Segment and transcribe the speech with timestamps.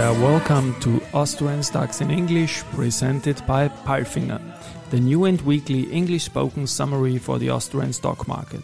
[0.00, 4.40] welcome to Austrian Stocks in English, presented by Palfinger,
[4.88, 8.62] the new and weekly English spoken summary for the Austrian stock market.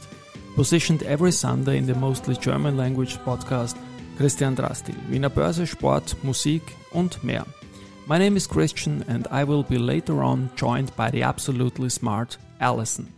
[0.55, 3.77] Positioned every Sunday in the mostly German language podcast
[4.17, 6.63] Christian Drastil, Wiener Börse, Sport, Musik
[6.93, 7.45] und mehr.
[8.07, 12.39] My name is Christian and I will be later on joined by the absolutely smart
[12.61, 13.13] Alison.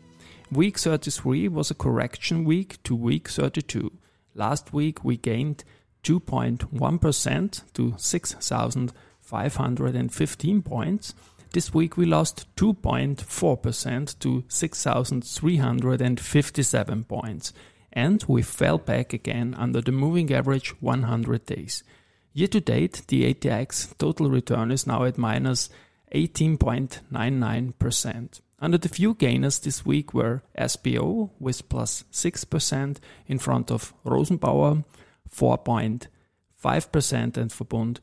[0.50, 3.92] Week 33 was a correction week to week 32.
[4.34, 5.62] Last week we gained
[6.08, 11.14] 2.1% to 6,515 points.
[11.52, 17.52] This week we lost 2.4% to 6,357 points.
[17.92, 21.84] And we fell back again under the moving average 100 days.
[22.32, 25.68] Year to date, the ATX total return is now at minus
[26.14, 28.40] 18.99%.
[28.60, 32.96] Under the few gainers this week were SBO with plus 6%
[33.26, 34.84] in front of Rosenbauer
[35.34, 37.98] 4.5% and Verbund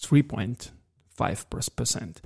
[0.00, 2.16] 3.5%.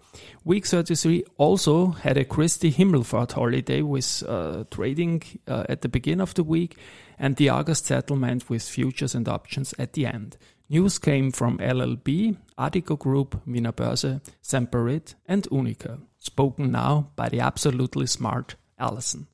[0.44, 6.22] Week 33 also had a Christi Himmelfahrt holiday with uh, trading uh, at the beginning
[6.22, 6.76] of the week
[7.18, 10.38] and the August settlement with futures and options at the end.
[10.68, 16.00] News came from LLB, Addiko Group, Wiener Börse, Semperit, and UNIQA.
[16.18, 19.28] Spoken now by the absolutely smart Allison.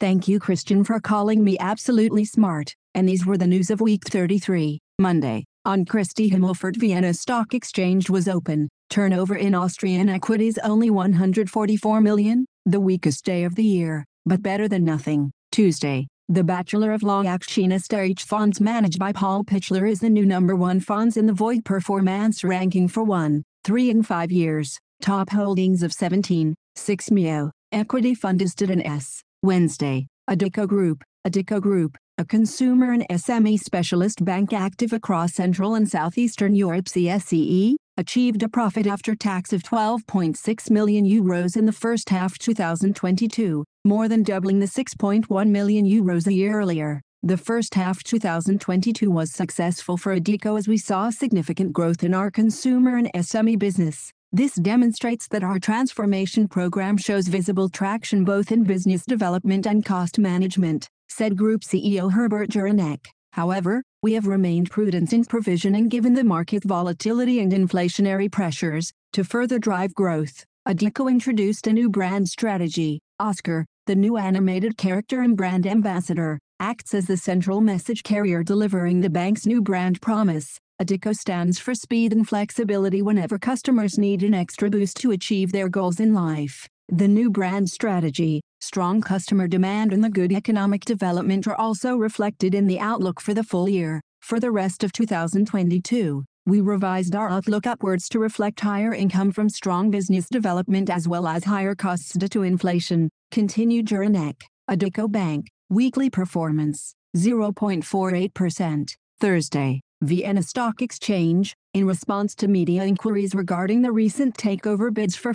[0.00, 2.74] Thank you, Christian, for calling me absolutely smart.
[2.96, 5.44] And these were the news of week 33, Monday.
[5.66, 8.70] On Christi Himmelfahrt Vienna Stock Exchange was open.
[8.88, 14.66] Turnover in Austrian equities only 144 million, the weakest day of the year, but better
[14.66, 15.30] than nothing.
[15.52, 20.56] Tuesday, the Bachelor of Law Aktienstärke funds managed by Paul Pichler is the new number
[20.56, 24.78] one funds in the Void performance ranking for one, three and five years.
[25.02, 29.20] Top holdings of 17, 6 Mio, equity fund is an S.
[29.42, 35.86] Wednesday, Addiko Group, Addiko Group, a consumer and SME specialist bank active across Central and
[35.86, 42.08] Southeastern Europe CSCE, achieved a profit after tax of 12.6 million euros in the first
[42.08, 47.02] half 2022, more than doubling the 6.1 million euros a year earlier.
[47.22, 52.30] The first half 2022 was successful for Addiko as we saw significant growth in our
[52.30, 54.10] consumer and SME business.
[54.32, 60.18] This demonstrates that our transformation program shows visible traction both in business development and cost
[60.18, 63.06] management, said Group CEO Herbert Juranek.
[63.32, 68.92] However, we have remained prudent in provisioning given the market volatility and inflationary pressures.
[69.12, 73.00] To further drive growth, Addiko introduced a new brand strategy.
[73.20, 79.00] Oscar, the new animated character and brand ambassador, acts as the central message carrier delivering
[79.00, 80.58] the bank's new brand promise.
[80.80, 85.68] Addiko stands for speed and flexibility whenever customers need an extra boost to achieve their
[85.68, 86.68] goals in life.
[86.88, 92.54] The new brand strategy, strong customer demand and the good economic development are also reflected
[92.54, 94.00] in the outlook for the full year.
[94.20, 99.48] For the rest of 2022, we revised our outlook upwards to reflect higher income from
[99.48, 104.42] strong business development as well as higher costs due to inflation, continued Juranek.
[104.70, 108.90] Addiko Bank, weekly performance, 0.48%,
[109.20, 109.80] Thursday.
[110.02, 115.32] Vienna Stock Exchange, in response to media inquiries regarding the recent takeover bids for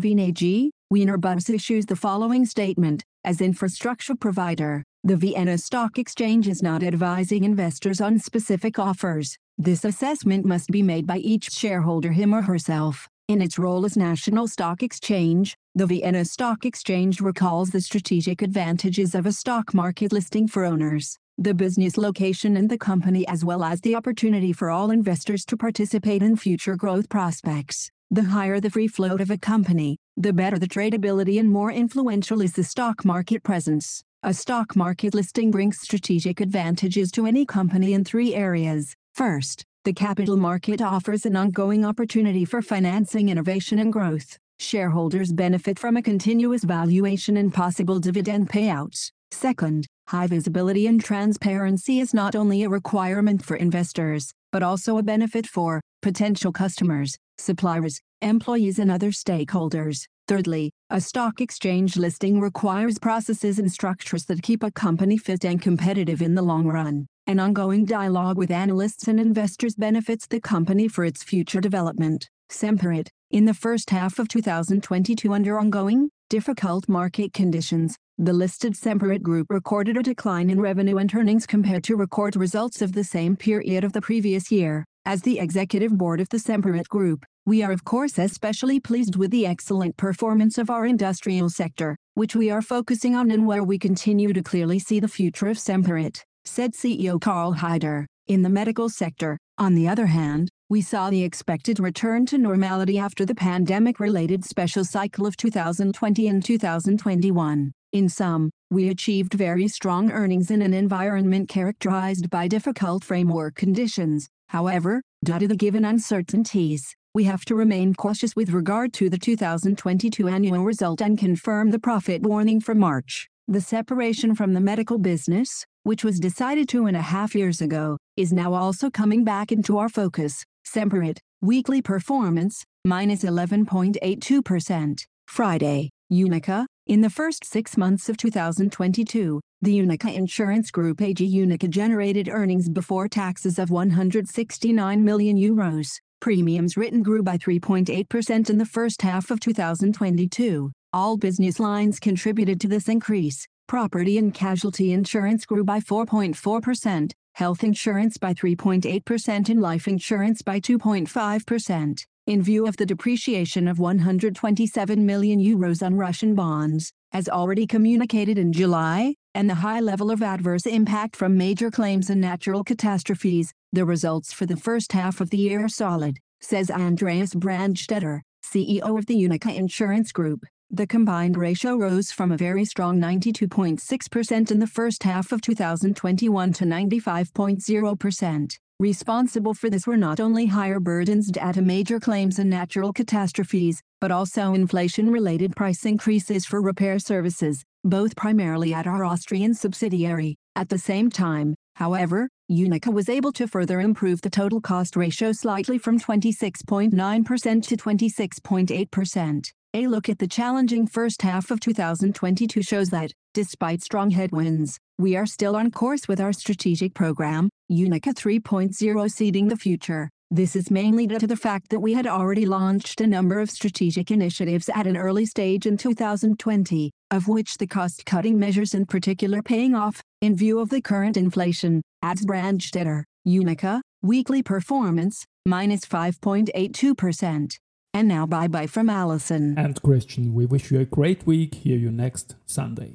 [0.00, 6.46] Wien AG, Wiener Börse issues the following statement As infrastructure provider, the Vienna Stock Exchange
[6.46, 9.36] is not advising investors on specific offers.
[9.58, 13.08] This assessment must be made by each shareholder him or herself.
[13.26, 19.16] In its role as national stock exchange, the Vienna Stock Exchange recalls the strategic advantages
[19.16, 23.62] of a stock market listing for owners the business location and the company as well
[23.62, 27.90] as the opportunity for all investors to participate in future growth prospects.
[28.12, 32.40] The higher the free float of a company, the better the tradability and more influential
[32.40, 34.04] is the stock market presence.
[34.22, 38.94] A stock market listing brings strategic advantages to any company in three areas.
[39.16, 44.38] First, the capital market offers an ongoing opportunity for financing innovation and growth.
[44.60, 49.10] Shareholders benefit from a continuous valuation and possible dividend payouts.
[49.32, 55.02] Second, high visibility and transparency is not only a requirement for investors, but also a
[55.02, 60.06] benefit for potential customers, suppliers, employees, and other stakeholders.
[60.28, 65.62] Thirdly, a stock exchange listing requires processes and structures that keep a company fit and
[65.62, 67.06] competitive in the long run.
[67.28, 72.28] An ongoing dialogue with analysts and investors benefits the company for its future development.
[72.50, 79.22] Semperit, in the first half of 2022 under ongoing, difficult market conditions, the listed Semperit
[79.22, 83.36] Group recorded a decline in revenue and earnings compared to record results of the same
[83.36, 84.84] period of the previous year.
[85.08, 89.30] As the executive board of the Semperit Group, we are of course especially pleased with
[89.30, 93.78] the excellent performance of our industrial sector, which we are focusing on and where we
[93.78, 98.06] continue to clearly see the future of Semperit, said CEO Karl Haider.
[98.26, 102.98] In the medical sector, on the other hand, we saw the expected return to normality
[102.98, 107.70] after the pandemic related special cycle of 2020 and 2021.
[107.92, 114.28] In sum, we achieved very strong earnings in an environment characterized by difficult framework conditions.
[114.48, 119.18] However, due to the given uncertainties, we have to remain cautious with regard to the
[119.18, 123.28] 2022 annual result and confirm the profit warning for March.
[123.48, 127.96] The separation from the medical business, which was decided two and a half years ago,
[128.16, 130.44] is now also coming back into our focus.
[130.66, 135.00] Semperit, weekly performance, minus 11.82%.
[135.26, 141.68] Friday, UNIQA, in the first six months of 2022, the UNIQA Insurance Group AG UNIQA
[141.68, 145.98] generated earnings before taxes of 169 million euros.
[146.20, 150.70] Premiums written grew by 3.8% in the first half of 2022.
[150.92, 153.46] All business lines contributed to this increase.
[153.66, 160.60] Property and casualty insurance grew by 4.4%, health insurance by 3.8% and life insurance by
[160.60, 162.06] 2.5%.
[162.26, 168.36] In view of the depreciation of 127 million euros on Russian bonds, as already communicated
[168.36, 173.52] in July, and the high level of adverse impact from major claims and natural catastrophes,
[173.72, 178.98] the results for the first half of the year are solid, says Andreas Brandstetter, CEO
[178.98, 180.44] of the UNIQA Insurance Group.
[180.68, 186.52] The combined ratio rose from a very strong 92.6% in the first half of 2021
[186.54, 188.58] to 95.0%.
[188.78, 194.10] Responsible for this were not only higher burdens to major claims and natural catastrophes, but
[194.10, 200.36] also inflation-related price increases for repair services, both primarily at our Austrian subsidiary.
[200.56, 205.32] At the same time, however, UNIQA was able to further improve the total cost ratio
[205.32, 209.52] slightly from 26.9% to 26.8%.
[209.72, 215.14] A look at the challenging first half of 2022 shows that, despite strong headwinds, we
[215.14, 220.08] are still on course with our strategic program, UNIQA 3.0 Seeding the Future.
[220.30, 223.50] This is mainly due to the fact that we had already launched a number of
[223.50, 229.42] strategic initiatives at an early stage in 2020, of which the cost-cutting measures in particular
[229.42, 237.56] paying off, in view of the current inflation, adds Brandstetter, UNIQA, weekly performance, minus 5.82%.
[237.94, 239.58] And now bye bye from Allison.
[239.58, 241.54] And Christian, we wish you a great week.
[241.54, 242.94] Hear you next Sunday.